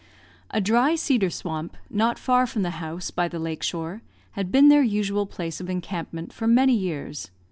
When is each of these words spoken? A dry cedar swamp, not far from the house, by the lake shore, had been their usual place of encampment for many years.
A 0.49 0.59
dry 0.59 0.95
cedar 0.95 1.29
swamp, 1.29 1.77
not 1.87 2.17
far 2.17 2.47
from 2.47 2.63
the 2.63 2.71
house, 2.81 3.11
by 3.11 3.27
the 3.27 3.37
lake 3.37 3.61
shore, 3.61 4.01
had 4.31 4.51
been 4.51 4.67
their 4.67 4.81
usual 4.81 5.27
place 5.27 5.61
of 5.61 5.69
encampment 5.69 6.33
for 6.33 6.47
many 6.47 6.73
years. 6.73 7.29